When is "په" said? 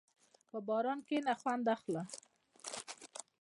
0.49-0.57